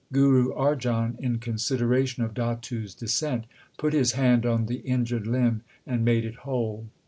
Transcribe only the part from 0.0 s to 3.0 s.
Guru Arjan, in consideration of Datu s